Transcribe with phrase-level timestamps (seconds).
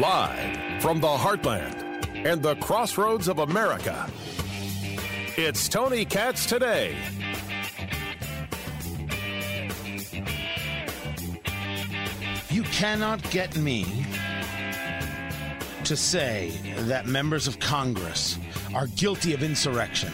[0.00, 4.06] Live from the heartland and the crossroads of America,
[5.38, 6.94] it's Tony Katz today.
[12.50, 13.86] You cannot get me
[15.84, 18.38] to say that members of Congress
[18.74, 20.12] are guilty of insurrection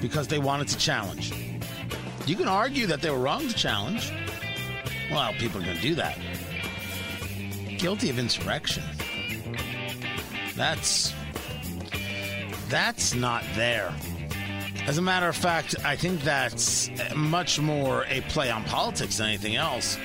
[0.00, 1.32] because they wanted to challenge.
[2.24, 4.12] You can argue that they were wrong to challenge.
[5.10, 6.16] Well, people are going to do that.
[7.78, 8.84] Guilty of insurrection.
[10.58, 11.14] That's
[12.68, 13.94] that's not there.
[14.88, 19.28] As a matter of fact, I think that's much more a play on politics than
[19.28, 19.96] anything else.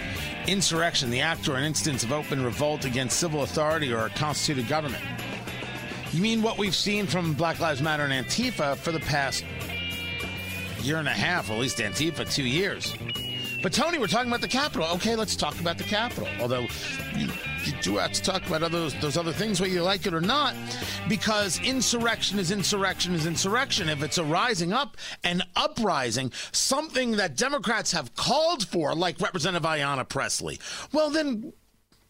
[0.48, 4.68] Insurrection, the act or an instance of open revolt against civil authority or a constituted
[4.68, 5.04] government.
[6.12, 9.44] You mean what we've seen from Black Lives Matter and Antifa for the past
[10.82, 12.94] year and a half, at least Antifa, two years.
[13.64, 14.88] But Tony, we're talking about the Capitol.
[14.96, 16.28] Okay, let's talk about the Capitol.
[16.40, 16.68] Although
[17.68, 20.22] you, do have to talk about those those other things, whether you like it or
[20.22, 20.56] not,
[21.08, 23.90] because insurrection is insurrection is insurrection.
[23.90, 29.68] If it's a rising up and uprising, something that Democrats have called for, like Representative
[29.68, 30.60] Ayanna Presley,
[30.92, 31.54] well then,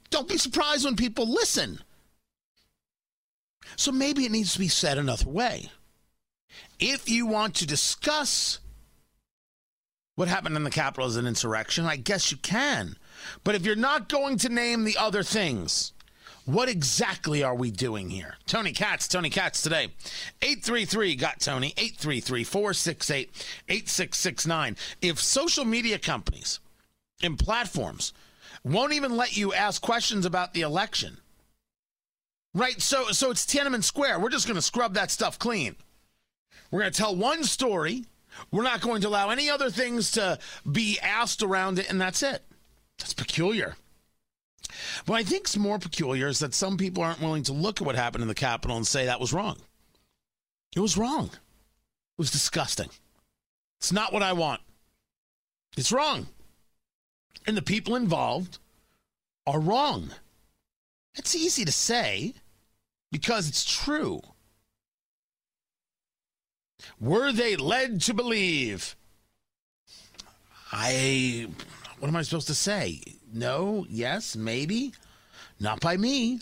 [0.09, 1.79] don't be surprised when people listen.
[3.75, 5.71] So maybe it needs to be said another way.
[6.79, 8.59] If you want to discuss
[10.15, 11.85] what happened in the Capitol as an insurrection?
[11.85, 12.97] I guess you can.
[13.43, 15.93] But if you're not going to name the other things,
[16.45, 18.35] what exactly are we doing here?
[18.45, 19.89] Tony Katz, Tony Katz today.
[20.41, 23.29] 833 got Tony, 833 468
[23.69, 24.77] 8669.
[25.01, 26.59] If social media companies
[27.21, 28.11] and platforms
[28.63, 31.17] won't even let you ask questions about the election,
[32.53, 32.81] right?
[32.81, 34.19] So, so it's Tiananmen Square.
[34.19, 35.75] We're just going to scrub that stuff clean.
[36.71, 38.05] We're going to tell one story
[38.51, 42.23] we're not going to allow any other things to be asked around it, and that's
[42.23, 42.43] it.
[43.03, 43.75] That's peculiar.
[45.07, 47.85] What I think is more peculiar is that some people aren't willing to look at
[47.85, 49.57] what happened in the Capitol and say that was wrong.
[50.73, 51.25] It was wrong.
[51.25, 52.89] It was disgusting.
[53.81, 54.61] It's not what I want.
[55.75, 56.27] It's wrong.
[57.45, 58.57] And the people involved
[59.45, 60.11] are wrong.
[61.15, 62.35] It's easy to say
[63.11, 64.21] because it's true.
[67.01, 68.95] Were they led to believe?
[70.71, 71.49] I.
[72.03, 72.99] What am I supposed to say?
[73.31, 74.91] No, yes, maybe.
[75.57, 76.41] Not by me.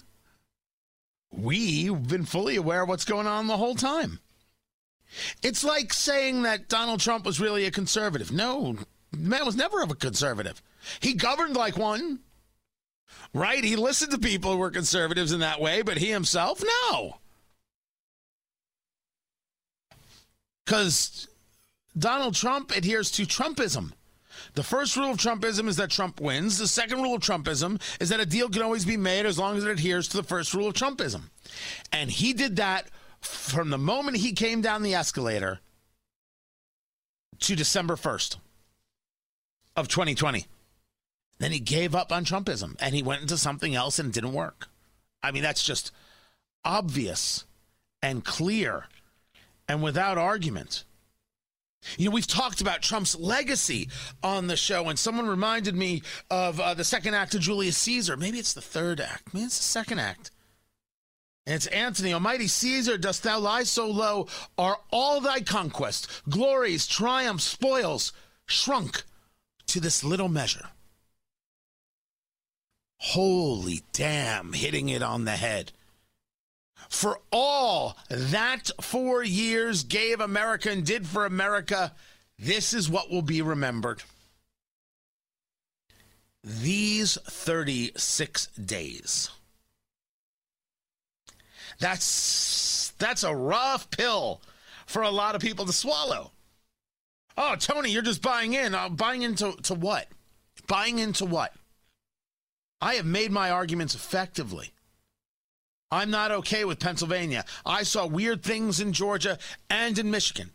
[1.31, 4.22] We've been fully aware of what's going on the whole time.
[5.44, 8.31] It's like saying that Donald Trump was really a conservative.
[8.31, 8.75] No,
[9.16, 10.63] man was never a conservative.
[10.99, 12.22] He governed like one.
[13.31, 13.63] Right?
[13.63, 17.19] He listened to people who were conservatives in that way, but he himself, no.
[20.66, 21.28] because
[21.95, 23.91] Donald Trump adheres to Trumpism.
[24.53, 26.57] The first rule of Trumpism is that Trump wins.
[26.57, 29.57] The second rule of Trumpism is that a deal can always be made as long
[29.57, 31.29] as it adheres to the first rule of Trumpism.
[31.91, 32.88] And he did that
[33.22, 35.59] from the moment he came down the escalator
[37.40, 38.38] to December 1st
[39.75, 40.45] of 2020.
[41.40, 44.34] Then he gave up on Trumpism and he went into something else and it didn't
[44.34, 44.67] work.
[45.23, 45.91] I mean, that's just
[46.66, 47.45] obvious
[48.01, 48.85] and clear
[49.67, 50.84] and without argument.
[51.97, 53.90] You know, we've talked about Trump's legacy
[54.24, 58.16] on the show, and someone reminded me of uh, the second act of Julius Caesar.
[58.16, 59.34] Maybe it's the third act.
[59.34, 60.31] Maybe it's the second act.
[61.47, 64.28] And it's Antony, Almighty Caesar, dost thou lie so low?
[64.58, 68.14] Are all thy conquests, glories, triumphs, spoils
[68.46, 69.03] shrunk
[69.68, 70.70] to this little measure?
[72.97, 75.72] Holy damn, hitting it on the head
[76.91, 81.94] for all that four years gave America and did for America,
[82.38, 84.03] this is what will be remembered.
[86.44, 89.29] These 36 days.
[91.79, 94.41] That's that's a rough pill
[94.85, 96.31] for a lot of people to swallow.
[97.38, 98.75] Oh, Tony, you're just buying in.
[98.75, 100.08] Uh, buying into to what?
[100.67, 101.53] Buying into what?
[102.82, 104.73] I have made my arguments effectively.
[105.91, 107.43] I'm not okay with Pennsylvania.
[107.66, 109.38] I saw weird things in Georgia
[109.70, 110.52] and in Michigan.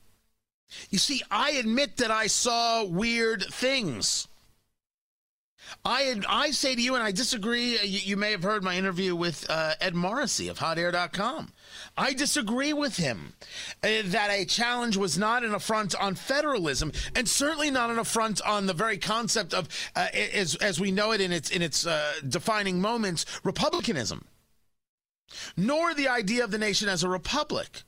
[0.91, 4.29] You see, I admit that I saw weird things.
[5.85, 7.73] I I say to you, and I disagree.
[7.81, 11.53] You, you may have heard my interview with uh, Ed Morrissey of HotAir.com.
[11.97, 13.35] I disagree with him
[13.83, 18.41] uh, that a challenge was not an affront on federalism, and certainly not an affront
[18.43, 21.85] on the very concept of, uh, as as we know it in its in its
[21.87, 24.25] uh, defining moments, republicanism
[25.57, 27.83] nor the idea of the nation as a republic.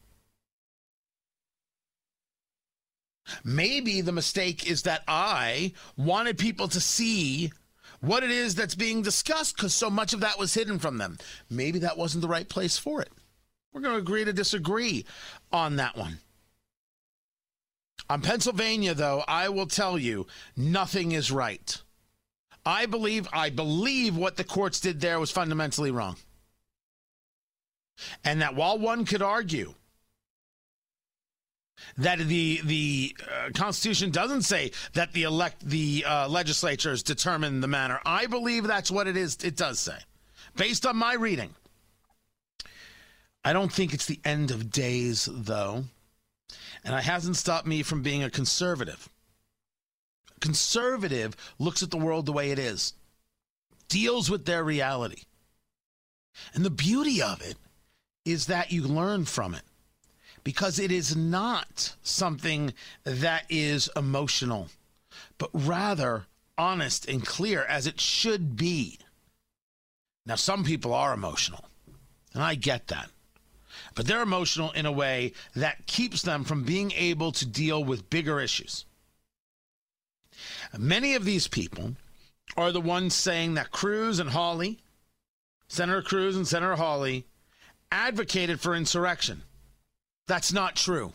[3.45, 7.53] Maybe the mistake is that I wanted people to see
[8.01, 11.19] what it is that's being discussed because so much of that was hidden from them.
[11.51, 13.11] Maybe that wasn't the right place for it.
[13.73, 15.05] We're going to agree to disagree
[15.53, 16.19] on that one.
[18.09, 20.27] On Pennsylvania, though, I will tell you
[20.57, 21.77] nothing is right.
[22.65, 26.17] I believe I believe what the courts did there was fundamentally wrong.
[28.25, 29.75] And that while one could argue
[31.97, 37.69] that the the uh, Constitution doesn't say that the elect the uh, legislatures determine the
[37.69, 38.01] manner.
[38.05, 39.37] I believe that's what it is.
[39.43, 39.99] It does say,
[40.57, 41.55] based on my reading.
[43.45, 45.85] I don't think it's the end of days, though,
[46.85, 49.09] and it hasn't stopped me from being a conservative.
[50.41, 52.95] Conservative looks at the world the way it is,
[53.89, 55.23] deals with their reality,
[56.53, 57.57] and the beauty of it
[58.31, 59.63] is that you learn from it
[60.45, 62.73] because it is not something
[63.05, 64.69] that is emotional,
[65.37, 66.27] but rather
[66.57, 68.99] honest and clear as it should be.
[70.27, 71.65] Now, some people are emotional,
[72.35, 73.11] and I get that.
[73.95, 78.11] But they're emotional in a way that keeps them from being able to deal with
[78.11, 78.85] bigger issues.
[80.77, 81.97] Many of these people
[82.57, 84.79] are the ones saying that Cruz and Hawley,
[85.69, 87.27] Senator Cruz and Senator Hawley,
[87.91, 89.43] advocated for insurrection.
[90.27, 91.13] That's not true.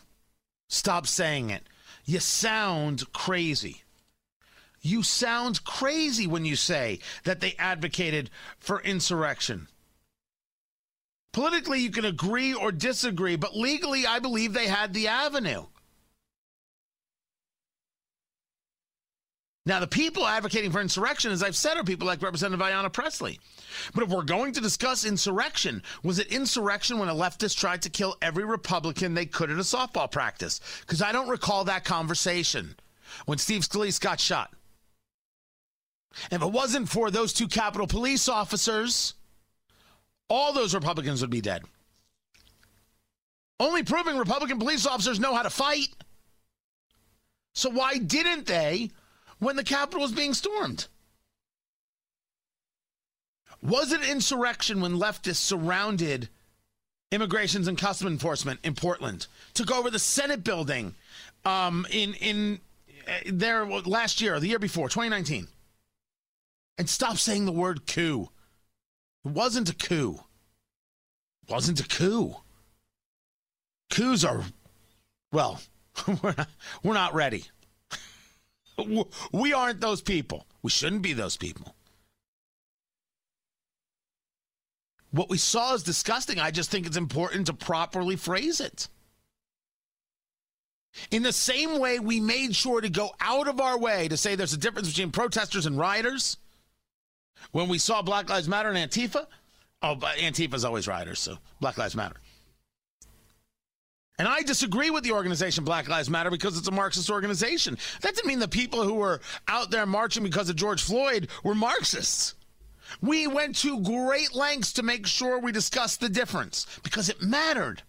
[0.68, 1.62] Stop saying it.
[2.04, 3.82] You sound crazy.
[4.82, 9.68] You sound crazy when you say that they advocated for insurrection.
[11.32, 15.64] Politically, you can agree or disagree, but legally, I believe they had the avenue.
[19.66, 23.40] Now, the people advocating for insurrection, as I've said, are people like Representative Ayanna Presley.
[23.94, 27.90] But if we're going to discuss insurrection, was it insurrection when a leftist tried to
[27.90, 30.60] kill every Republican they could at a softball practice?
[30.82, 32.76] Because I don't recall that conversation
[33.24, 34.52] when Steve Scalise got shot.
[36.30, 39.14] If it wasn't for those two Capitol Police officers,
[40.28, 41.62] all those Republicans would be dead.
[43.58, 45.88] Only proving Republican police officers know how to fight.
[47.54, 48.90] So why didn't they
[49.38, 50.86] when the Capitol was being stormed?
[53.62, 56.28] Was it insurrection when leftists surrounded
[57.14, 60.94] immigrations and custom enforcement in Portland, took over the Senate building
[61.44, 62.60] um, in in
[63.06, 65.46] uh, there last year, the year before, 2019,
[66.78, 68.28] and stop saying the word coup?
[69.24, 70.20] It wasn't a coup.
[71.46, 72.36] It wasn't a coup.
[73.90, 74.42] Coups are,
[75.32, 75.60] well,
[76.22, 76.48] we're not,
[76.82, 77.44] we're not ready.
[79.32, 80.46] We aren't those people.
[80.62, 81.74] We shouldn't be those people.
[85.10, 86.40] What we saw is disgusting.
[86.40, 88.88] I just think it's important to properly phrase it.
[91.10, 94.34] In the same way, we made sure to go out of our way to say
[94.34, 96.36] there's a difference between protesters and rioters.
[97.52, 99.26] When we saw Black Lives Matter and Antifa,
[99.82, 102.16] oh, but Antifa's always rioters, so Black Lives Matter.
[104.18, 107.76] And I disagree with the organization Black Lives Matter because it's a Marxist organization.
[108.00, 111.54] That didn't mean the people who were out there marching because of George Floyd were
[111.54, 112.34] Marxists.
[113.00, 117.82] We went to great lengths to make sure we discussed the difference because it mattered.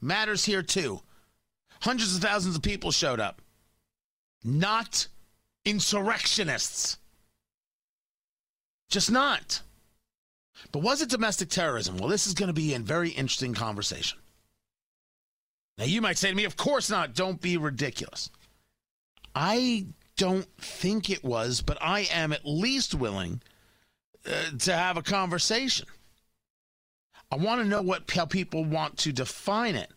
[0.00, 1.00] Matters here too.
[1.80, 3.42] Hundreds of thousands of people showed up,
[4.44, 5.08] not
[5.64, 6.98] insurrectionists.
[8.88, 9.62] Just not.
[10.70, 11.96] But was it domestic terrorism?
[11.96, 14.18] Well, this is going to be a very interesting conversation.
[15.78, 17.14] Now, you might say to me, of course not.
[17.14, 18.30] Don't be ridiculous.
[19.34, 19.86] I
[20.16, 23.42] don't think it was, but I am at least willing
[24.26, 25.86] uh, to have a conversation.
[27.30, 29.90] I want to know what how people want to define it.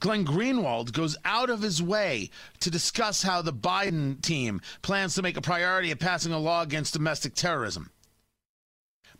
[0.00, 2.30] Glenn Greenwald goes out of his way
[2.60, 6.62] to discuss how the Biden team plans to make a priority of passing a law
[6.62, 7.90] against domestic terrorism.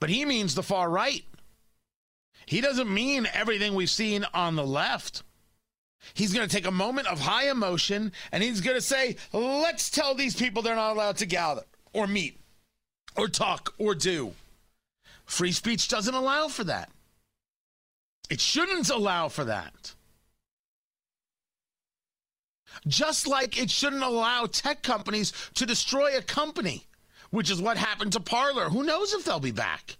[0.00, 1.24] But he means the far right.
[2.46, 5.22] He doesn't mean everything we've seen on the left.
[6.14, 9.90] He's going to take a moment of high emotion and he's going to say, let's
[9.90, 12.38] tell these people they're not allowed to gather or meet
[13.16, 14.32] or talk or do.
[15.24, 16.90] Free speech doesn't allow for that.
[18.30, 19.94] It shouldn't allow for that.
[22.86, 26.86] Just like it shouldn't allow tech companies to destroy a company,
[27.30, 28.68] which is what happened to Parler.
[28.68, 29.96] Who knows if they'll be back?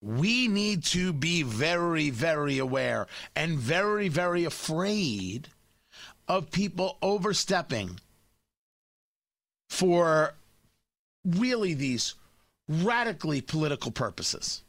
[0.00, 5.48] We need to be very, very aware and very, very afraid
[6.28, 7.98] of people overstepping
[9.68, 10.34] for
[11.24, 12.14] really these
[12.68, 14.62] radically political purposes.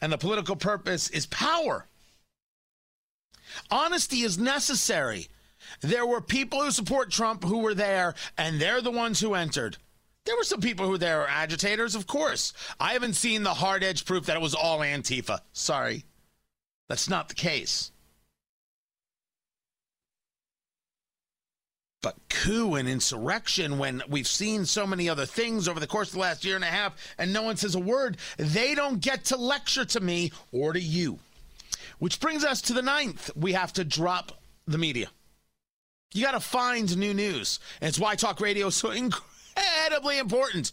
[0.00, 1.86] And the political purpose is power.
[3.70, 5.28] Honesty is necessary.
[5.80, 9.76] There were people who support Trump who were there, and they're the ones who entered.
[10.26, 12.52] There were some people who there were agitators, of course.
[12.80, 15.40] I haven't seen the hard edge proof that it was all Antifa.
[15.52, 16.04] Sorry.
[16.88, 17.92] That's not the case.
[22.02, 26.14] But coup and insurrection, when we've seen so many other things over the course of
[26.14, 29.26] the last year and a half and no one says a word, they don't get
[29.26, 31.20] to lecture to me or to you.
[31.98, 33.30] Which brings us to the ninth.
[33.36, 34.32] We have to drop
[34.66, 35.08] the media.
[36.14, 37.60] You got to find new news.
[37.80, 38.90] And it's why talk radio is so
[39.56, 40.72] incredibly important,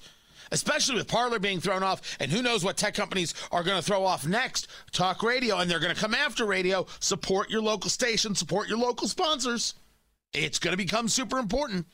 [0.51, 2.17] especially with Parler being thrown off.
[2.19, 4.67] And who knows what tech companies are going to throw off next?
[4.91, 5.59] Talk radio.
[5.59, 6.85] And they're going to come after radio.
[6.99, 9.75] Support your local station, support your local sponsors.
[10.33, 11.85] It's going to become super important.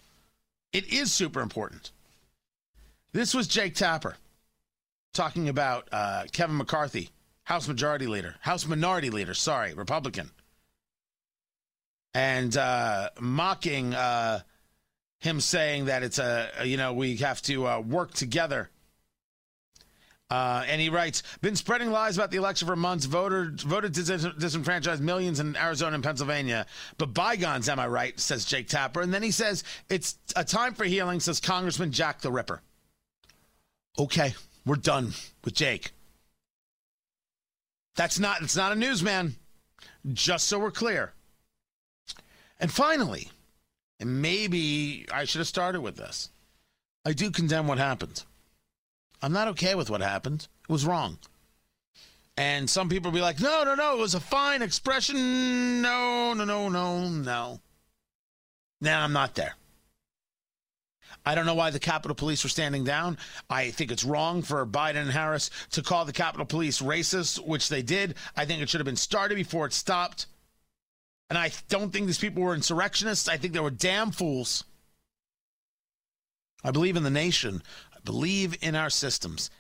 [0.72, 1.91] It is super important.
[3.12, 4.15] This was Jake Tapper
[5.13, 7.10] talking about uh, Kevin McCarthy,
[7.43, 10.29] House Majority Leader, House Minority Leader, sorry, Republican,
[12.13, 14.41] and uh, mocking uh,
[15.20, 18.70] him, saying that it's a, you know, we have to uh, work together
[20.30, 24.08] uh, and he writes, been spreading lies about the election for months, voted, voted dis-
[24.10, 26.68] disenfranchise millions in Arizona and Pennsylvania.
[27.00, 28.20] But bygones, am I right?
[28.20, 29.02] says Jake Tapper.
[29.02, 32.62] And then he says, it's a time for healing, says Congressman Jack the Ripper.
[33.98, 34.36] Okay,
[34.68, 35.92] we're done with Jake.
[37.96, 39.36] That's not, it's not a newsman,
[40.14, 41.14] just so we're clear.
[42.60, 43.32] And finally,
[44.00, 46.29] and maybe I should have started with this,
[47.06, 48.24] I do condemn what happened.
[49.22, 50.48] I'm not okay with what happened.
[50.63, 51.18] It was wrong.
[52.38, 55.82] And some people will be like, no, no, no, it was a fine expression.
[55.82, 57.60] No, no, no, no, no.
[58.79, 59.56] Now I'm not there.
[61.25, 63.18] I don't know why the Capitol Police were standing down.
[63.50, 67.68] I think it's wrong for Biden and Harris to call the Capitol Police racist, which
[67.68, 68.15] they did.
[68.38, 70.27] I think it should have been started before it stopped.
[71.30, 73.28] And I don't think these people were insurrectionists.
[73.28, 74.64] I think they were damn fools.
[76.64, 77.62] I believe in the nation
[77.96, 79.52] I believe in our systems.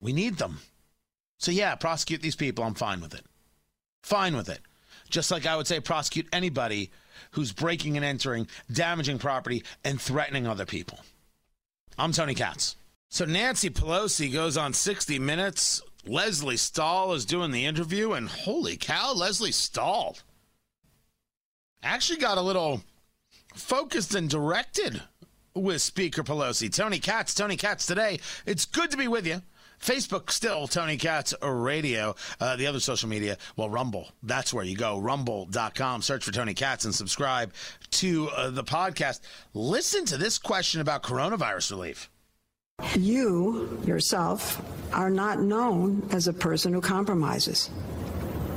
[0.00, 0.58] We need them.
[1.38, 2.64] So, yeah, prosecute these people.
[2.64, 3.24] I'm fine with it.
[4.02, 4.60] Fine with it.
[5.08, 6.90] Just like I would say, prosecute anybody
[7.32, 10.98] who's breaking and entering, damaging property, and threatening other people.
[11.96, 12.76] I'm Tony Katz.
[13.10, 15.82] So, Nancy Pelosi goes on 60 Minutes.
[16.04, 20.16] Lesley Stahl is doing the interview, and holy cow, Lesley Stahl
[21.82, 22.82] actually got a little
[23.54, 25.02] focused and directed
[25.54, 26.72] with Speaker Pelosi.
[26.74, 28.20] Tony Katz, Tony Katz today.
[28.46, 29.42] It's good to be with you.
[29.80, 32.16] Facebook still Tony Katz Radio.
[32.40, 34.10] Uh, the other social media, well, Rumble.
[34.22, 34.98] That's where you go.
[34.98, 36.02] Rumble.com.
[36.02, 37.52] Search for Tony Katz and subscribe
[37.92, 39.20] to uh, the podcast.
[39.54, 42.10] Listen to this question about coronavirus relief.
[42.96, 47.70] You yourself are not known as a person who compromises.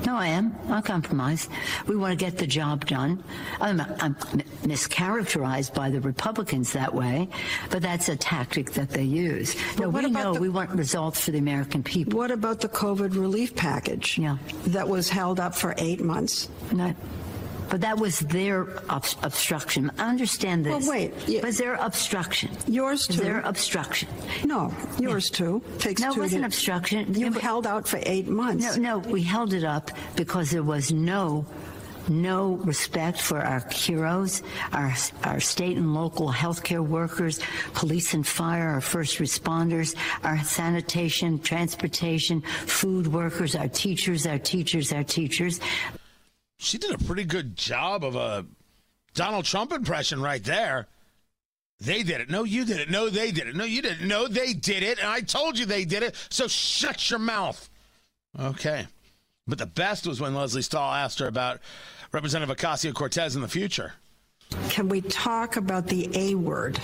[0.06, 0.56] No, I am.
[0.70, 1.48] I compromise.
[1.88, 3.24] We want to get the job done.
[3.60, 4.16] I'm, I'm
[4.64, 7.30] mischaracterized by the Republicans that way,
[7.70, 9.56] but that's a tactic that they use.
[9.80, 12.18] no, we know the, we want results for the American people.
[12.18, 14.18] What about the COVID relief package?
[14.18, 14.38] Yeah.
[14.68, 16.50] That was held up for eight months.
[16.72, 16.96] No.
[17.72, 19.92] But that was their ob- obstruction.
[19.98, 20.86] I understand this.
[20.86, 21.14] Well, wait.
[21.26, 21.42] Yeah.
[21.42, 22.52] Was their obstruction?
[22.68, 23.22] Yours too.
[23.22, 24.10] Their obstruction.
[24.44, 25.38] No, yours yeah.
[25.38, 25.64] too.
[25.80, 27.14] Takes no, it wasn't obstruction.
[27.14, 28.76] You held out for eight months.
[28.76, 31.46] No, no, we held it up because there was no
[32.10, 34.42] no respect for our heroes,
[34.74, 34.92] our,
[35.24, 37.40] our state and local healthcare workers,
[37.74, 44.92] police and fire, our first responders, our sanitation, transportation, food workers, our teachers, our teachers,
[44.92, 45.62] our teachers
[46.62, 48.46] she did a pretty good job of a
[49.16, 50.88] Donald Trump impression right there.
[51.80, 52.30] They did it.
[52.30, 52.92] No, you did it.
[52.92, 53.56] No, they did it.
[53.56, 54.08] No, you didn't.
[54.08, 55.00] No, they did it.
[55.00, 56.16] And I told you they did it.
[56.30, 57.68] So shut your mouth.
[58.40, 58.86] Okay.
[59.48, 61.60] But the best was when Lesley Stahl asked her about
[62.12, 63.94] Representative Ocasio Cortez in the future.
[64.70, 66.78] Can we talk about the A word?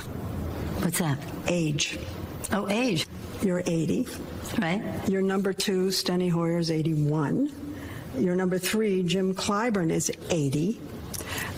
[0.82, 1.20] What's that?
[1.48, 2.00] Age.
[2.52, 3.06] Oh, age.
[3.44, 4.08] You're 80.
[4.58, 4.82] Right.
[5.08, 7.67] Your number two, Steny Hoyer, is 81.
[8.18, 10.80] Your number three, Jim Clyburn, is 80.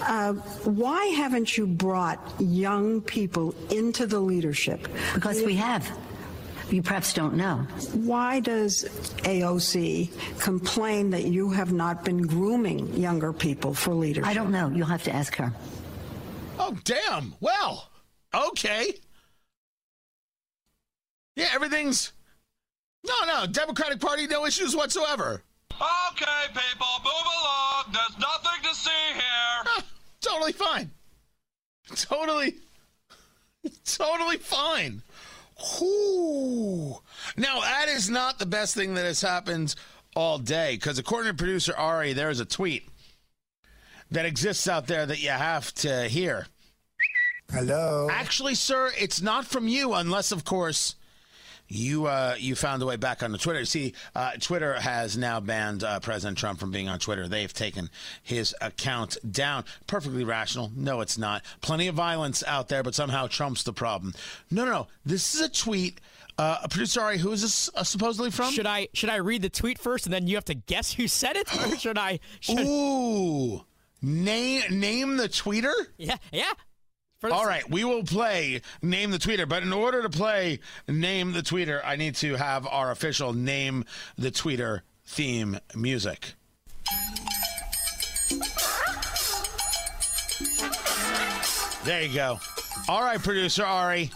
[0.02, 4.88] Uh, why haven't you brought young people into the leadership?
[5.14, 5.90] Because we have.
[6.70, 7.58] You perhaps don't know.
[7.94, 8.86] Why does
[9.24, 14.28] AOC complain that you have not been grooming younger people for leadership?
[14.30, 14.70] I don't know.
[14.70, 15.52] You'll have to ask her.
[16.60, 17.34] Oh, damn.
[17.40, 17.90] Well,
[18.34, 18.94] okay.
[21.36, 22.12] Yeah, everything's.
[23.08, 23.48] No, no.
[23.48, 25.42] Democratic Party, no issues whatsoever.
[25.74, 27.84] Okay, people, move along.
[27.94, 29.84] There's nothing to see here.
[30.22, 30.92] totally fine.
[31.96, 32.56] Totally,
[33.86, 35.02] totally fine.
[35.82, 37.00] Ooh.
[37.36, 39.76] Now, that is not the best thing that has happened
[40.16, 42.88] all day because, according to producer Ari, there is a tweet
[44.12, 46.48] that exists out there that you have to hear.
[47.52, 48.08] Hello.
[48.12, 50.96] Actually, sir, it's not from you, unless, of course,
[51.70, 53.64] you uh, you found a way back on the Twitter.
[53.64, 57.28] See, uh, Twitter has now banned uh, President Trump from being on Twitter.
[57.28, 57.90] They've taken
[58.22, 59.64] his account down.
[59.88, 60.72] Perfectly rational.
[60.76, 61.44] No, it's not.
[61.62, 64.14] Plenty of violence out there, but somehow Trump's the problem.
[64.52, 64.88] No, no, no.
[65.06, 66.02] This is a tweet.
[66.38, 68.52] Uh, producer Ari, who is this uh, supposedly from?
[68.54, 71.08] Should I should I read the tweet first and then you have to guess who
[71.08, 72.22] said it, or should I?
[72.40, 73.66] Should, Ooh,
[74.02, 75.74] name name the tweeter.
[75.98, 76.54] yeah, yeah.
[77.20, 81.34] For All right, we will play Name the Tweeter, but in order to play Name
[81.34, 83.84] the Tweeter, I need to have our official Name
[84.18, 86.36] the Tweeter theme music.
[91.84, 92.40] There you go.
[92.88, 94.12] All right, producer Ari,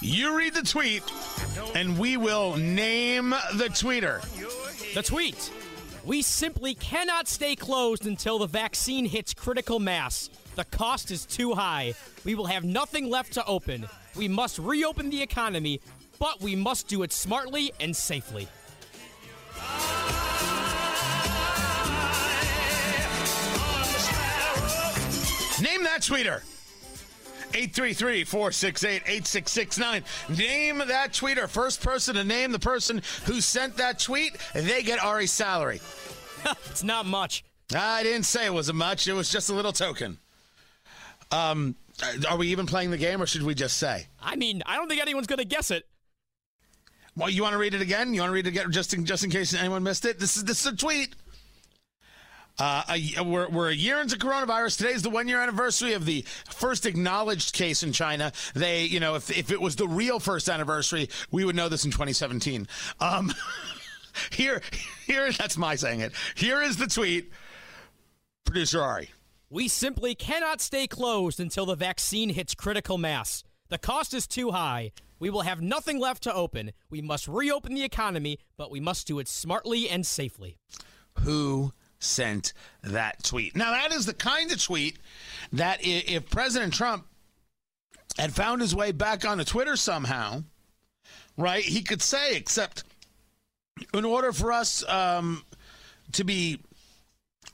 [0.00, 1.04] you read the tweet,
[1.76, 4.20] and we will name the tweeter.
[4.94, 5.52] The tweet.
[6.04, 10.30] We simply cannot stay closed until the vaccine hits critical mass.
[10.58, 11.94] The cost is too high.
[12.24, 13.86] We will have nothing left to open.
[14.16, 15.80] We must reopen the economy,
[16.18, 18.48] but we must do it smartly and safely.
[25.62, 26.42] Name that tweeter.
[27.54, 30.02] 833 468 8669.
[30.36, 31.48] Name that tweeter.
[31.48, 35.80] First person to name the person who sent that tweet, they get Ari's salary.
[36.68, 37.44] It's not much.
[37.72, 40.18] I didn't say it was a much, it was just a little token.
[41.30, 41.76] Um,
[42.28, 44.06] are we even playing the game or should we just say?
[44.22, 45.86] I mean, I don't think anyone's going to guess it.
[47.16, 48.14] Well, you want to read it again?
[48.14, 50.20] You want to read it again just in, just in case anyone missed it?
[50.20, 51.14] This is this is a tweet.
[52.60, 54.78] Uh, a, we're, we're a year into coronavirus.
[54.78, 58.32] Today's the one year anniversary of the first acknowledged case in China.
[58.54, 61.84] They, you know, if, if it was the real first anniversary, we would know this
[61.84, 62.66] in 2017.
[63.00, 63.32] Um,
[64.32, 64.60] here,
[65.06, 66.12] here, that's my saying it.
[66.34, 67.30] Here is the tweet.
[68.44, 69.10] Producer Ari.
[69.50, 73.42] We simply cannot stay closed until the vaccine hits critical mass.
[73.70, 74.92] The cost is too high.
[75.18, 76.72] We will have nothing left to open.
[76.90, 80.58] We must reopen the economy, but we must do it smartly and safely.
[81.20, 83.56] Who sent that tweet?
[83.56, 84.98] Now, that is the kind of tweet
[85.52, 87.06] that if President Trump
[88.18, 90.44] had found his way back onto Twitter somehow,
[91.36, 92.84] right, he could say, except
[93.94, 95.42] in order for us um,
[96.12, 96.60] to be,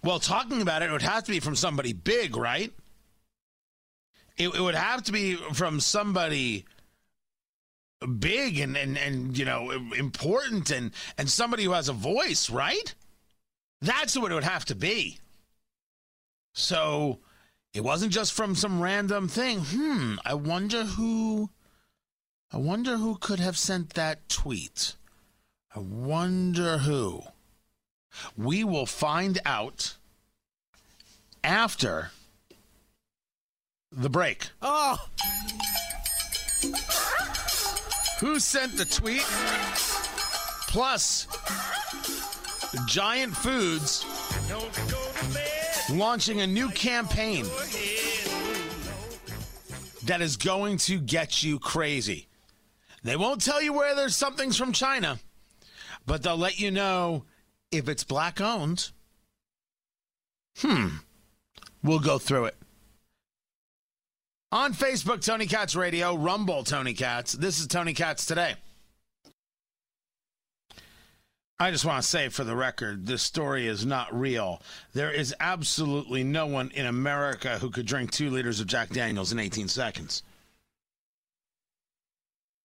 [0.04, 2.70] well, talking about it, it would have to be from somebody big, right?
[4.36, 6.66] It, it would have to be from somebody
[8.18, 12.94] big and, and, and you know important and and somebody who has a voice right?
[13.80, 15.18] That's what it would have to be.
[16.52, 17.20] So
[17.72, 19.60] it wasn't just from some random thing.
[19.60, 21.50] Hmm i wonder who
[22.52, 24.96] i wonder who could have sent that tweet.
[25.74, 27.22] I wonder who
[28.36, 29.94] we will find out
[31.42, 32.10] after
[33.92, 34.96] the break Oh,
[38.20, 39.24] Who sent the tweet?
[40.68, 41.26] Plus,
[42.86, 44.04] Giant Foods
[45.90, 47.44] launching a new campaign
[50.04, 52.26] that is going to get you crazy.
[53.02, 55.18] They won't tell you where there's something's from China,
[56.06, 57.24] but they'll let you know
[57.76, 58.90] if it's black owned.
[60.58, 60.88] Hmm.
[61.82, 62.56] We'll go through it.
[64.52, 67.32] On Facebook, Tony Katz Radio, Rumble, Tony Katz.
[67.32, 68.54] This is Tony Katz today.
[71.58, 74.60] I just want to say for the record, this story is not real.
[74.92, 79.32] There is absolutely no one in America who could drink two liters of Jack Daniels
[79.32, 80.22] in 18 seconds.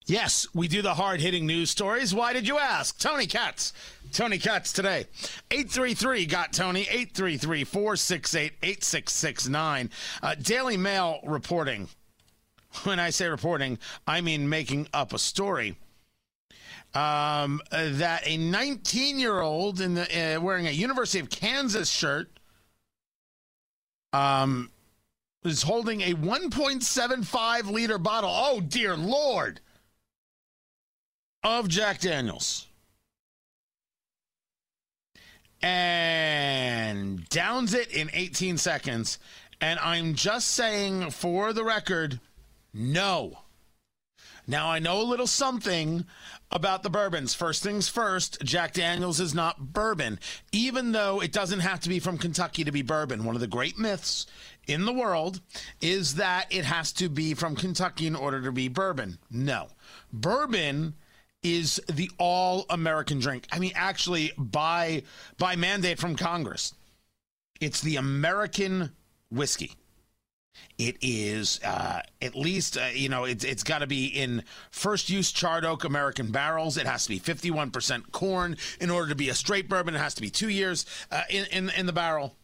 [0.10, 2.16] Yes, we do the hard hitting news stories.
[2.16, 2.98] Why did you ask?
[2.98, 3.74] Tony Katz.
[4.12, 5.06] Tony Katz today.
[5.52, 6.82] 833 got Tony.
[6.82, 9.92] 833 468 8669.
[10.24, 11.90] Uh, Daily Mail reporting.
[12.86, 15.76] When I say reporting, I mean making up a story.
[16.96, 22.32] Um, that a 19 year old in the uh, wearing a University of Kansas shirt
[24.12, 24.72] um,
[25.44, 28.32] is holding a 1.75 liter bottle.
[28.34, 29.62] Oh, dear Lord
[31.44, 32.68] of Jack Daniels
[35.62, 39.20] and downs it in 18 seconds.
[39.62, 42.20] And I'm just saying for the record,
[42.74, 43.40] no.
[44.48, 46.06] Now, I know a little something
[46.52, 47.36] about the bourbons.
[47.36, 50.20] First things first, Jack Daniels is not bourbon,
[50.52, 53.26] even though it doesn't have to be from Kentucky to be bourbon.
[53.26, 54.26] One of the great myths
[54.66, 55.42] in the world
[55.82, 59.20] is that it has to be from Kentucky in order to be bourbon.
[59.30, 59.68] No.
[60.12, 60.96] Bourbon
[61.44, 63.48] is the all American drink.
[63.52, 65.04] I mean, actually, by
[65.38, 66.74] by mandate from Congress,
[67.60, 68.92] it's the American
[69.32, 69.74] whiskey.
[70.78, 75.10] It is uh, at least, uh, you know, it's, it's got to be in first
[75.10, 76.78] use charred oak American barrels.
[76.78, 78.58] It has to be 51% corn.
[78.80, 81.46] In order to be a straight bourbon, it has to be two years uh, in,
[81.52, 82.36] in, in the barrel.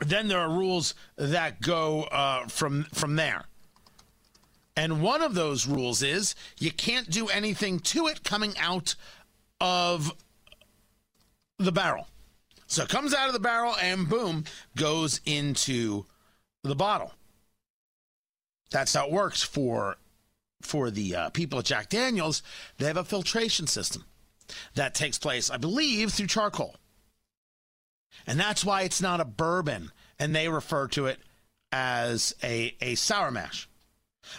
[0.00, 3.44] Then there are rules that go uh, from, from there.
[4.76, 8.96] And one of those rules is you can't do anything to it coming out
[9.60, 10.12] of
[11.58, 12.08] the barrel.
[12.66, 14.44] So it comes out of the barrel and boom,
[14.76, 16.06] goes into
[16.62, 17.12] the bottle.
[18.70, 19.96] That's how it works for
[20.62, 22.42] for the uh, people at Jack Daniels.
[22.78, 24.04] They have a filtration system
[24.74, 26.76] that takes place, I believe, through charcoal,
[28.26, 31.20] and that's why it's not a bourbon, and they refer to it
[31.70, 33.68] as a a sour mash.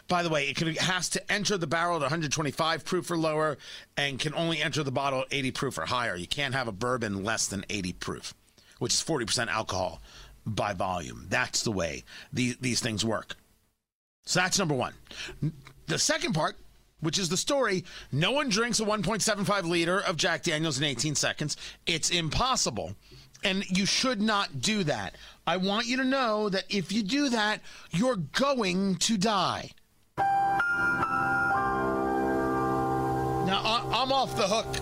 [0.08, 3.58] By the way, it, can, has to enter the barrel at 125 proof or lower,
[3.98, 6.16] and can only enter the bottle at 80 proof or higher.
[6.16, 8.34] You can't have a bourbon less than 80 proof,
[8.80, 10.02] which is 40% alcohol
[10.46, 11.26] by volume.
[11.30, 13.36] That's the way these things work.
[14.26, 14.94] So that's number one.
[15.88, 16.56] The second part,
[17.00, 21.16] which is the story no one drinks a 1.75 liter of Jack Daniels in 18
[21.16, 21.58] seconds.
[21.86, 22.96] It's impossible.
[23.46, 25.16] And you should not do that.
[25.46, 29.70] I want you to know that if you do that, you're going to die.
[33.46, 34.76] Now, I- I'm off the hook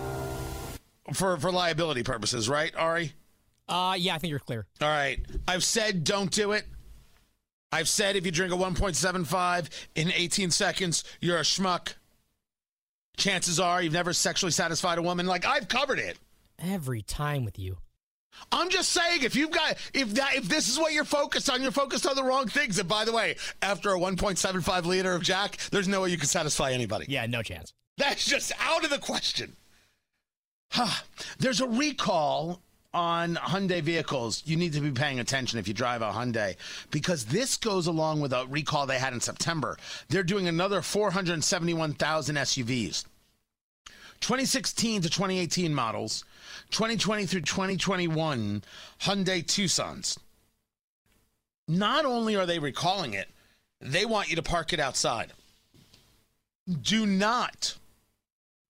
[1.12, 3.12] for, for liability purposes, right, Ari?
[3.68, 4.66] Uh, yeah, I think you're clear.
[4.80, 5.20] All right.
[5.46, 6.64] I've said don't do it.
[7.70, 11.94] I've said if you drink a 1.75 in 18 seconds, you're a schmuck.
[13.18, 15.26] Chances are you've never sexually satisfied a woman.
[15.26, 16.18] Like I've covered it.
[16.58, 17.78] Every time with you.
[18.52, 21.62] I'm just saying if you've got if that if this is what you're focused on,
[21.62, 22.78] you're focused on the wrong things.
[22.78, 26.28] And by the way, after a 1.75 liter of Jack, there's no way you can
[26.28, 27.06] satisfy anybody.
[27.08, 27.72] Yeah, no chance.
[27.96, 29.56] That's just out of the question.
[30.70, 31.02] Huh.
[31.38, 32.60] There's a recall
[32.92, 34.42] on Hyundai vehicles.
[34.46, 36.56] You need to be paying attention if you drive a Hyundai
[36.90, 39.76] because this goes along with a recall they had in September.
[40.08, 43.04] They're doing another 471,000 SUVs.
[44.20, 46.24] 2016 to 2018 models,
[46.74, 48.62] 2020 through 2021
[49.00, 50.18] Hyundai Tucsons.
[51.68, 53.30] Not only are they recalling it,
[53.80, 55.32] they want you to park it outside.
[56.82, 57.76] Do not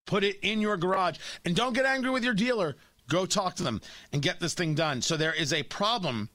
[0.06, 2.76] put it in your garage and don't get angry with your dealer.
[3.08, 3.80] Go talk to them
[4.12, 5.00] and get this thing done.
[5.00, 6.28] So there is a problem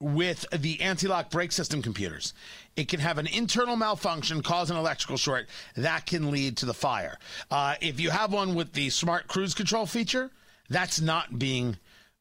[0.00, 2.34] with the anti-lock brake system computers.
[2.76, 5.48] It can have an internal malfunction, cause an electrical short.
[5.74, 7.18] That can lead to the fire.
[7.50, 10.30] Uh, if you have one with the smart cruise control feature,
[10.68, 11.76] that's not being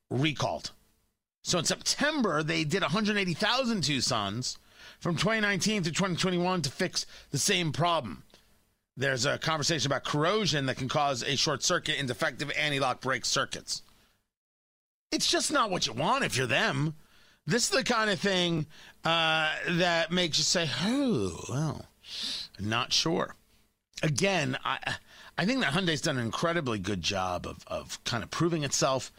[0.10, 0.72] recalled.
[1.44, 4.58] So in September, they did 180,000 Tucsons
[5.00, 8.24] from 2019 to 2021 to fix the same problem.
[8.98, 13.00] There's a conversation about corrosion that can cause a short circuit in defective anti lock
[13.00, 13.84] brake circuits.
[15.12, 16.96] It's just not what you want if you're them.
[17.46, 18.66] This is the kind of thing
[19.06, 21.86] uh, that makes you say, oh, well,
[22.60, 23.36] not sure.
[24.04, 24.96] Again, I,
[25.38, 29.12] I think that Hyundai's done an incredibly good job of, of kind of proving itself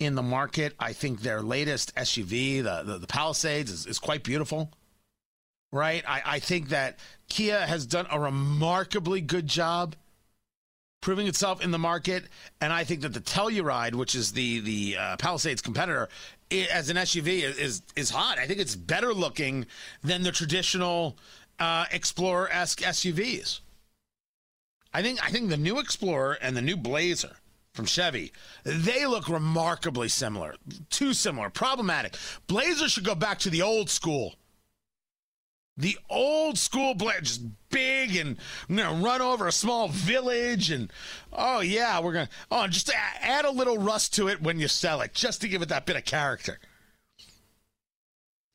[0.00, 0.74] in the market.
[0.78, 4.72] I think their latest SUV, the, the, the Palisades, is, is quite beautiful
[5.72, 6.02] right?
[6.06, 9.96] I, I think that Kia has done a remarkably good job
[11.00, 12.24] proving itself in the market,
[12.60, 16.08] and I think that the Telluride, which is the the uh, Palisades competitor,
[16.50, 18.38] i as an SUV is, is, is hot.
[18.38, 19.66] I think it's better looking
[20.02, 21.18] than the traditional
[21.58, 23.60] uh, Explorer esque SUVs.
[24.92, 27.36] I think I think the new Explorer and the new Blazer
[27.72, 28.32] from Chevy,
[28.64, 30.54] they look remarkably similar.
[30.90, 32.16] Too similar, problematic.
[32.46, 34.34] Blazer should go back to the old school
[35.78, 38.36] the old school Blazer, just big and
[38.68, 40.92] I'm gonna run over a small village and
[41.32, 42.90] oh yeah, we're gonna oh just
[43.22, 45.86] add a little rust to it when you sell it, just to give it that
[45.86, 46.58] bit of character.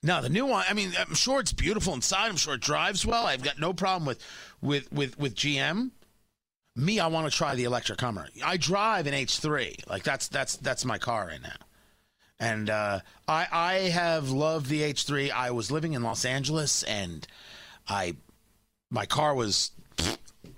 [0.03, 2.27] Now the new one, I mean, I'm sure it's beautiful inside.
[2.27, 3.25] I'm sure it drives well.
[3.25, 4.21] I've got no problem with
[4.61, 5.91] with with with GM.
[6.75, 8.27] Me, I want to try the electric Hummer.
[8.43, 9.87] I drive an H3.
[9.87, 11.55] Like that's that's that's my car right now.
[12.39, 15.31] And uh, I, I have loved the H3.
[15.31, 17.25] I was living in Los Angeles, and
[17.87, 18.15] I,
[18.89, 19.71] my car was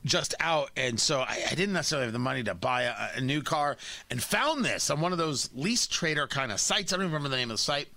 [0.06, 3.22] just out, and so I, I didn't necessarily have the money to buy a, a,
[3.22, 3.78] new car.
[4.10, 6.94] And found this on one of those lease trader kind of sites.
[6.94, 7.90] I don't remember the name of the site.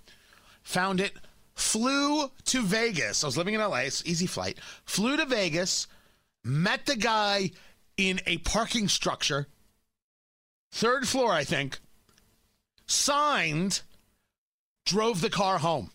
[0.63, 1.13] Found it.
[1.55, 3.23] Flew to Vegas.
[3.23, 3.83] I was living in LA.
[4.05, 4.57] Easy flight.
[4.85, 5.87] Flew to Vegas.
[6.43, 7.51] Met the guy
[7.99, 9.45] in a parking structure,
[10.71, 11.79] third floor, I think
[12.87, 13.81] signed,
[14.85, 15.91] drove the car home.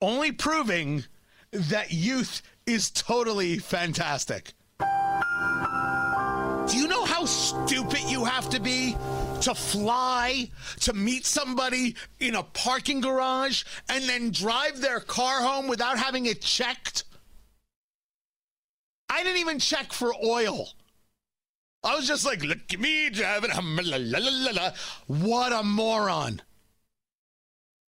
[0.00, 1.04] Only proving
[1.52, 4.54] that youth is totally fantastic.
[4.80, 8.96] Do you know how stupid you have to be
[9.42, 15.68] to fly to meet somebody in a parking garage and then drive their car home
[15.68, 17.04] without having it checked?
[19.12, 20.70] I didn't even check for oil.
[21.84, 23.50] I was just like, look at me driving.
[25.06, 26.40] What a moron.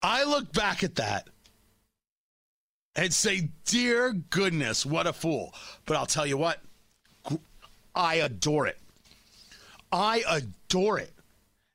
[0.02, 1.30] I look back at that
[2.94, 5.54] and say, dear goodness, what a fool.
[5.86, 6.60] But I'll tell you what,
[7.96, 8.78] I adore it.
[9.94, 11.14] I adore it.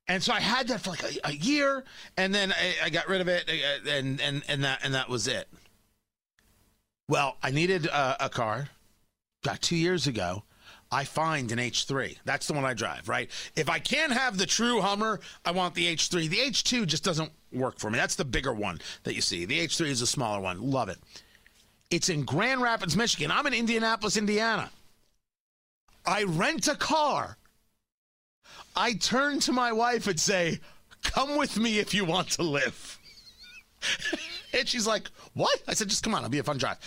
[0.09, 1.85] And so I had that for like a, a year,
[2.19, 5.11] and then I, I, got rid of it, uh, and and and that and that
[5.11, 5.47] was it.
[7.09, 8.71] Well, I needed a car.
[9.43, 10.45] Got two years ago.
[10.91, 12.17] I find an H3.
[12.25, 13.31] That's the one I drive, right?
[13.57, 16.29] If I can't have the true Hummer, I want the H3.
[16.29, 17.99] The H2 just doesn't work for me.
[17.99, 19.45] That's the bigger one that you see.
[19.45, 20.63] The H3 is a smaller one.
[20.63, 20.99] Love it.
[21.91, 23.31] It's in Grand Rapids, Michigan.
[23.31, 24.71] I'm in Indianapolis, Indiana.
[26.07, 27.37] I rent a car.
[28.75, 30.61] I turn to my wife and say,
[31.03, 32.99] Come with me if you want to live.
[34.55, 35.63] and she's like, What?
[35.69, 36.79] I said, Just come on, it'll be a fun drive.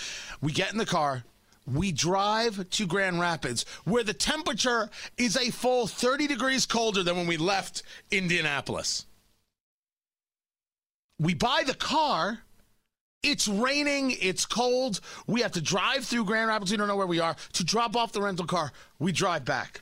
[0.41, 1.23] We get in the car.
[1.65, 7.15] We drive to Grand Rapids, where the temperature is a full 30 degrees colder than
[7.15, 9.05] when we left Indianapolis.
[11.19, 12.39] We buy the car
[13.23, 14.99] it's raining, it's cold.
[15.27, 16.71] We have to drive through Grand Rapids.
[16.71, 17.35] We don't know where we are.
[17.53, 19.81] To drop off the rental car, we drive back.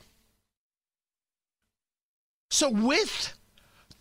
[2.50, 3.32] So, with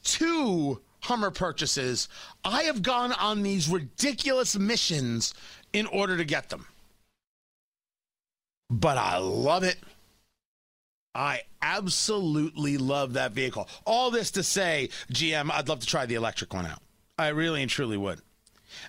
[0.03, 2.09] two Hummer purchases,
[2.43, 5.33] I have gone on these ridiculous missions
[5.71, 6.65] in order to get them.
[8.69, 9.77] But I love it.
[11.15, 13.67] I absolutely love that vehicle.
[13.85, 16.81] All this to say, GM, I'd love to try the electric one out.
[17.17, 18.21] I really and truly would.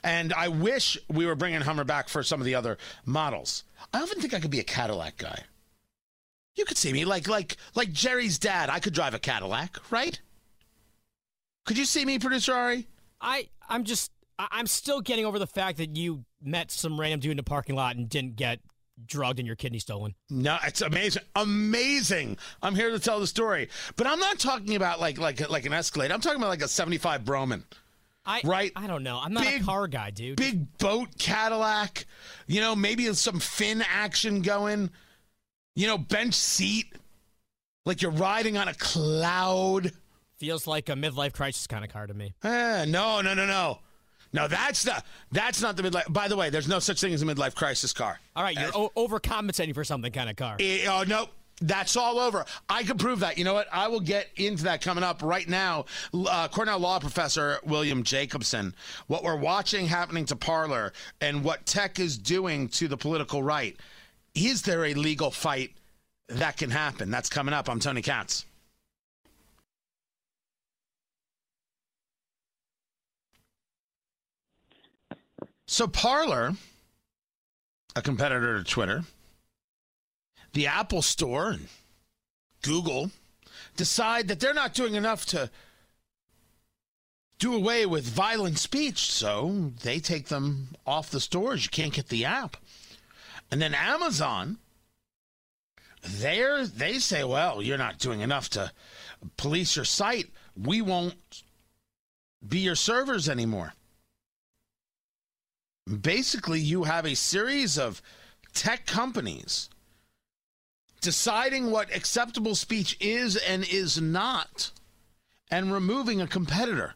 [0.04, 3.64] And I wish we were bringing Hummer back for some of the other models.
[3.92, 5.44] I often think I could be a Cadillac guy.
[6.56, 8.68] You could see me like like like Jerry's dad.
[8.68, 10.20] I could drive a Cadillac, right?
[11.64, 12.86] Could you see me, producer Ari?
[13.20, 17.32] I I'm just I'm still getting over the fact that you met some random dude
[17.32, 18.60] in a parking lot and didn't get
[19.06, 20.14] drugged and your kidney stolen.
[20.28, 22.36] No, it's amazing, amazing.
[22.62, 25.72] I'm here to tell the story, but I'm not talking about like like like an
[25.72, 26.10] Escalade.
[26.10, 27.64] I'm talking about like a '75 Brougham.
[28.24, 28.70] I, right?
[28.76, 29.18] I don't know.
[29.22, 30.36] I'm not big, a car guy, dude.
[30.36, 32.04] Big boat Cadillac.
[32.46, 34.90] You know, maybe some fin action going.
[35.74, 36.86] You know, bench seat.
[37.86, 39.92] Like you're riding on a cloud.
[40.38, 42.34] Feels like a midlife crisis kind of car to me.
[42.42, 43.78] Eh, no, no, no, no.
[44.32, 46.12] No, that's the that's not the midlife.
[46.12, 48.20] By the way, there's no such thing as a midlife crisis car.
[48.36, 50.56] All right, you're o- overcompensating for something kind of car.
[50.60, 51.28] Eh, oh no,
[51.60, 52.44] that's all over.
[52.68, 53.38] I can prove that.
[53.38, 53.66] You know what?
[53.72, 55.86] I will get into that coming up right now.
[56.14, 58.74] Uh, Cornell law professor William Jacobson.
[59.08, 63.76] What we're watching happening to Parler and what tech is doing to the political right.
[64.34, 65.72] Is there a legal fight
[66.28, 67.10] that can happen?
[67.10, 67.68] That's coming up.
[67.68, 68.46] I'm Tony Katz.
[75.70, 76.54] So Parler,
[77.94, 79.04] a competitor to Twitter,
[80.52, 81.68] the Apple Store and
[82.62, 83.12] Google
[83.76, 85.48] decide that they're not doing enough to
[87.38, 91.62] do away with violent speech, so they take them off the stores.
[91.62, 92.56] You can't get the app.
[93.52, 94.59] And then Amazon,
[96.02, 98.72] they they say, well, you're not doing enough to
[99.37, 100.30] police your site.
[100.61, 101.44] We won't
[102.46, 103.74] be your servers anymore.
[106.00, 108.02] Basically, you have a series of
[108.54, 109.68] tech companies
[111.00, 114.70] deciding what acceptable speech is and is not,
[115.50, 116.94] and removing a competitor.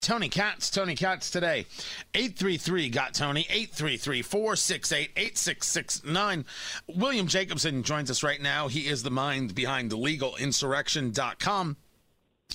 [0.00, 1.66] Tony Katz, Tony Katz today.
[2.14, 6.44] 833 got Tony, 833 468 8669.
[6.86, 8.68] William Jacobson joins us right now.
[8.68, 11.76] He is the mind behind legalinsurrection.com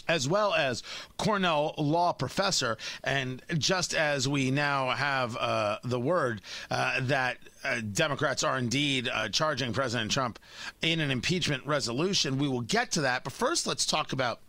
[0.07, 0.83] as well as
[1.17, 2.77] Cornell law professor.
[3.03, 9.09] And just as we now have uh, the word uh, that uh, Democrats are indeed
[9.11, 10.39] uh, charging President Trump
[10.81, 13.23] in an impeachment resolution, we will get to that.
[13.23, 14.39] But first, let's talk about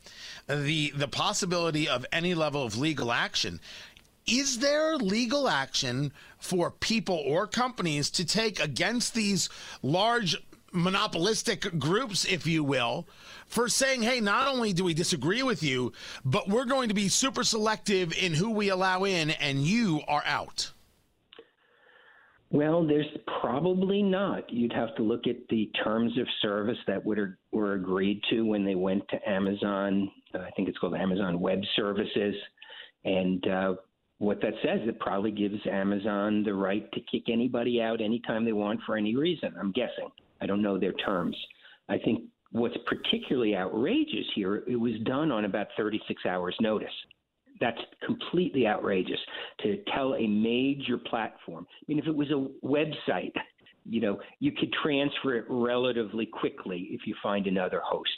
[0.46, 3.60] the the possibility of any level of legal action.
[4.26, 9.50] Is there legal action for people or companies to take against these
[9.82, 10.36] large
[10.74, 13.06] monopolistic groups, if you will,
[13.46, 15.92] for saying, hey, not only do we disagree with you,
[16.24, 20.22] but we're going to be super selective in who we allow in, and you are
[20.26, 20.72] out?
[22.50, 23.06] Well, there's
[23.40, 24.48] probably not.
[24.52, 28.64] You'd have to look at the terms of service that were, were agreed to when
[28.64, 30.10] they went to Amazon.
[30.34, 32.34] I think it's called Amazon Web Services.
[33.04, 33.74] And uh,
[34.18, 38.52] what that says, it probably gives Amazon the right to kick anybody out anytime they
[38.52, 39.52] want for any reason.
[39.58, 40.10] I'm guessing.
[40.40, 41.36] I don't know their terms.
[41.88, 46.88] I think what's particularly outrageous here, it was done on about 36 hours' notice.
[47.60, 49.18] That's completely outrageous
[49.62, 51.66] to tell a major platform.
[51.70, 53.32] I mean, if it was a website,
[53.84, 58.08] you know, you could transfer it relatively quickly if you find another host.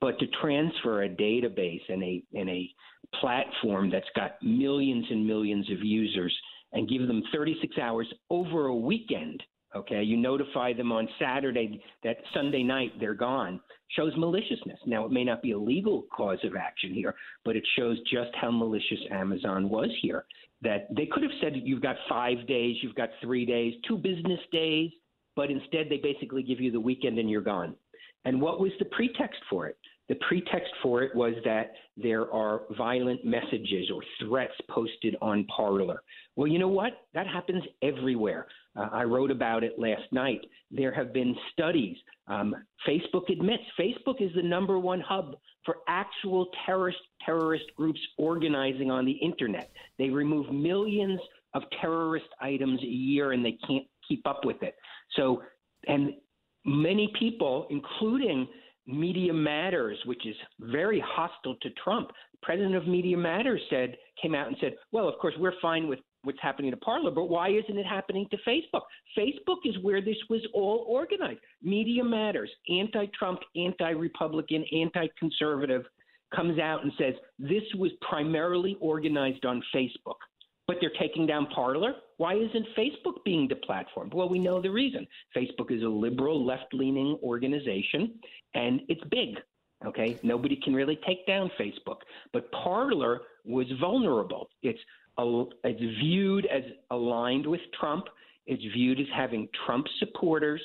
[0.00, 2.68] But to transfer a database and a and a
[3.20, 6.36] platform that's got millions and millions of users
[6.72, 9.42] and give them 36 hours over a weekend
[9.74, 13.60] Okay, you notify them on Saturday that Sunday night they're gone.
[13.90, 14.78] Shows maliciousness.
[14.86, 18.30] Now, it may not be a legal cause of action here, but it shows just
[18.40, 20.24] how malicious Amazon was here.
[20.62, 24.40] That they could have said you've got five days, you've got three days, two business
[24.50, 24.90] days,
[25.34, 27.74] but instead they basically give you the weekend and you're gone.
[28.24, 29.76] And what was the pretext for it?
[30.08, 36.02] The pretext for it was that there are violent messages or threats posted on Parler.
[36.36, 36.92] Well, you know what?
[37.12, 38.46] That happens everywhere.
[38.76, 40.40] Uh, I wrote about it last night.
[40.70, 41.96] There have been studies.
[42.28, 42.54] Um,
[42.86, 49.04] Facebook admits Facebook is the number one hub for actual terrorist terrorist groups organizing on
[49.04, 49.72] the internet.
[49.98, 51.20] They remove millions
[51.54, 54.76] of terrorist items a year, and they can't keep up with it.
[55.16, 55.42] So,
[55.88, 56.12] and
[56.64, 58.46] many people, including
[58.86, 62.10] Media Matters, which is very hostile to Trump.
[62.42, 65.98] President of Media Matters said came out and said, "Well, of course we're fine with
[66.22, 68.82] what's happening to Parler, but why isn't it happening to Facebook?
[69.16, 71.40] Facebook is where this was all organized.
[71.62, 75.84] Media Matters, anti-Trump, anti-Republican, anti-conservative
[76.34, 80.16] comes out and says this was primarily organized on Facebook."
[80.66, 81.94] But they're taking down Parler.
[82.16, 84.14] Why isn't Facebook being deplatformed?
[84.14, 85.06] Well, we know the reason.
[85.36, 88.18] Facebook is a liberal, left leaning organization,
[88.54, 89.36] and it's big.
[89.84, 91.98] Okay, nobody can really take down Facebook,
[92.32, 94.48] but Parler was vulnerable.
[94.62, 94.80] It's
[95.18, 98.06] it's viewed as aligned with Trump.
[98.46, 100.60] It's viewed as having Trump supporters.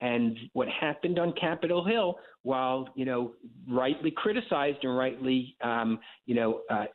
[0.00, 3.32] And what happened on Capitol Hill, while you know
[3.68, 6.86] rightly criticized and rightly um, you know uh,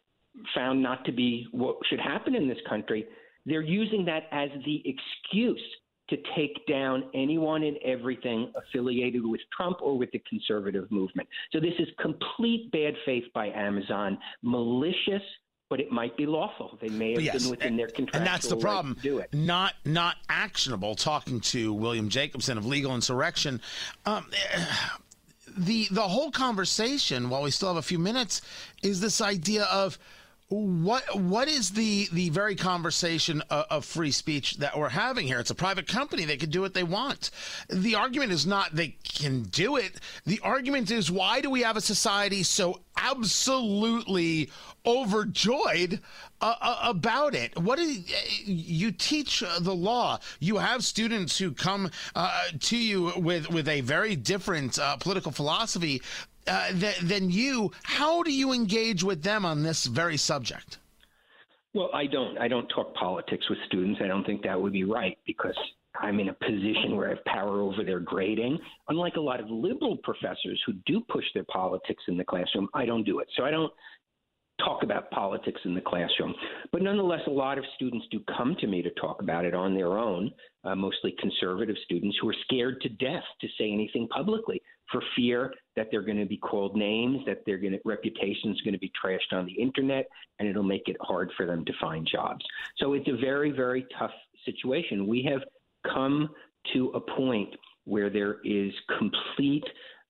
[0.55, 3.05] found not to be what should happen in this country,
[3.45, 5.61] they're using that as the excuse
[6.11, 11.27] to take down anyone and everything affiliated with Trump or with the conservative movement.
[11.51, 15.21] So this is complete bad faith by Amazon, malicious.
[15.69, 16.77] But it might be lawful.
[16.81, 18.95] They may have yes, been within and, their contractual and that's the problem.
[18.95, 19.33] Right do it.
[19.33, 20.95] Not not actionable.
[20.95, 23.61] Talking to William Jacobson of Legal Insurrection,
[24.05, 24.29] um,
[25.57, 28.41] the the whole conversation, while we still have a few minutes,
[28.83, 29.97] is this idea of
[30.51, 35.39] what what is the the very conversation of, of, free speech that we're having here?
[35.39, 37.31] It's a private company; they can do what they want.
[37.69, 39.93] The argument is not they can do it.
[40.25, 44.49] The argument is why do we have a society so absolutely
[44.85, 46.01] overjoyed
[46.41, 47.57] uh, uh about it?
[47.57, 48.03] What is
[48.45, 50.19] you teach the law?
[50.41, 55.31] You have students who come uh, to you with with a very different uh, political
[55.31, 56.01] philosophy
[56.47, 57.71] uh, th- than you.
[57.83, 60.77] How do you engage with them on this very subject?
[61.73, 62.37] Well, I don't.
[62.37, 64.01] I don't talk politics with students.
[64.03, 65.57] I don't think that would be right because
[65.95, 68.59] I'm in a position where I have power over their grading.
[68.89, 72.85] Unlike a lot of liberal professors who do push their politics in the classroom, I
[72.85, 73.27] don't do it.
[73.37, 73.71] So I don't
[74.63, 76.33] talk about politics in the classroom.
[76.71, 79.73] But nonetheless, a lot of students do come to me to talk about it on
[79.73, 80.31] their own,
[80.63, 85.53] uh, mostly conservative students who are scared to death to say anything publicly for fear
[85.75, 89.31] that they're going to be called names, that their reputation is going to be trashed
[89.31, 90.07] on the internet,
[90.39, 92.43] and it'll make it hard for them to find jobs.
[92.77, 94.11] So it's a very, very tough
[94.45, 95.07] situation.
[95.07, 95.41] We have
[95.91, 96.29] come
[96.73, 97.55] to a point
[97.85, 99.63] where there is complete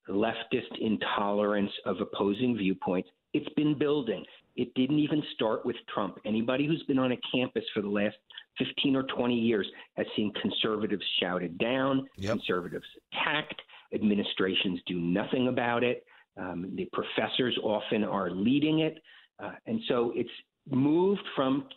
[0.08, 3.08] leftist intolerance of opposing viewpoints.
[3.32, 4.24] It's been building.
[4.56, 6.18] It didn't even start with Trump.
[6.26, 8.16] Anybody who's been on a campus for the last
[8.58, 12.32] 15 or 20 years has seen conservatives shouted down, yep.
[12.32, 13.62] conservatives attacked,
[13.94, 16.04] administrations do nothing about it.
[16.38, 18.98] Um, the professors often are leading it.
[19.42, 20.30] Uh, and so it's
[20.70, 21.68] moved from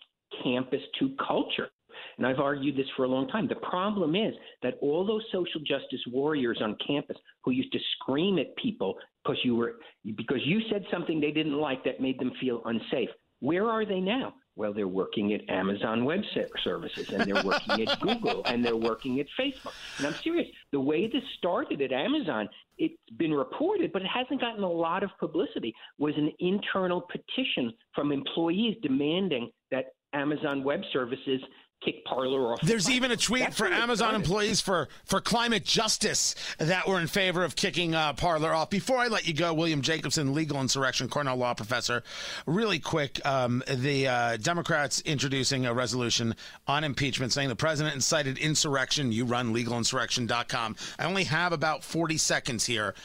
[0.44, 1.70] campus to culture.
[2.18, 3.48] And I've argued this for a long time.
[3.48, 8.38] The problem is that all those social justice warriors on campus who used to scream
[8.40, 9.76] at people because you were
[10.16, 13.10] because you said something they didn't like that made them feel unsafe.
[13.40, 14.34] Where are they now?
[14.58, 16.22] Well, they're working at Amazon Web
[16.64, 19.74] Services and they're working at Google and they're working at Facebook.
[19.98, 20.48] And I'm serious.
[20.72, 22.48] The way this started at Amazon,
[22.78, 27.74] it's been reported, but it hasn't gotten a lot of publicity, was an internal petition
[27.94, 31.42] from employees demanding that Amazon Web Services
[31.82, 32.62] kick Parler off.
[32.62, 37.08] There's even a tweet That's for Amazon employees for for climate justice that were in
[37.08, 38.70] favor of kicking uh, Parler off.
[38.70, 42.04] Before I let you go, William Jacobson, legal insurrection, Cornell law professor,
[42.46, 46.36] really quick, um, the uh, Democrats introducing a resolution
[46.68, 49.12] on impeachment saying the president incited insurrection.
[49.12, 50.76] You run legalinsurrection.com.
[50.98, 52.96] I only have about 40 seconds here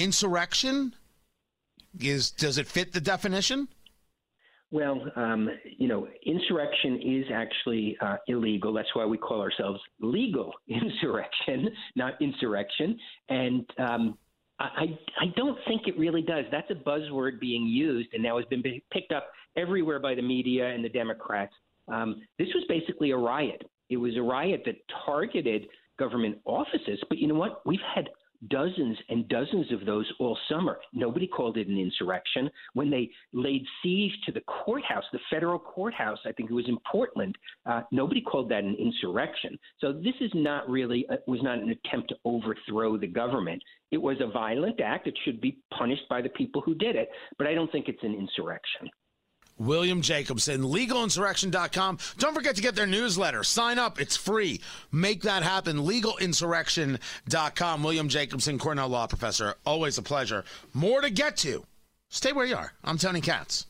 [0.00, 0.94] Insurrection
[2.00, 3.68] is does it fit the definition?
[4.72, 5.48] Well, um,
[5.78, 8.72] you know, insurrection is actually uh, illegal.
[8.72, 12.96] That's why we call ourselves legal insurrection, not insurrection.
[13.28, 14.18] And um,
[14.60, 16.44] I, I don't think it really does.
[16.52, 18.62] That's a buzzword being used and now has been
[18.92, 21.54] picked up everywhere by the media and the Democrats.
[21.88, 23.68] Um, this was basically a riot.
[23.88, 25.66] It was a riot that targeted
[25.98, 27.00] government offices.
[27.08, 27.66] But you know what?
[27.66, 28.08] We've had
[28.48, 30.78] dozens and dozens of those all summer.
[30.92, 32.50] Nobody called it an insurrection.
[32.74, 36.78] When they laid siege to the courthouse, the federal courthouse, I think it was in
[36.90, 37.36] Portland,
[37.66, 39.58] uh, nobody called that an insurrection.
[39.78, 43.62] So this is not really, uh, was not an attempt to overthrow the government.
[43.90, 45.06] It was a violent act.
[45.06, 48.02] It should be punished by the people who did it, but I don't think it's
[48.02, 48.88] an insurrection.
[49.60, 51.98] William Jacobson, legalinsurrection.com.
[52.18, 53.44] Don't forget to get their newsletter.
[53.44, 54.60] Sign up, it's free.
[54.90, 55.78] Make that happen.
[55.78, 57.82] Legalinsurrection.com.
[57.82, 59.54] William Jacobson, Cornell Law Professor.
[59.64, 60.44] Always a pleasure.
[60.72, 61.64] More to get to.
[62.08, 62.72] Stay where you are.
[62.82, 63.66] I'm Tony Katz.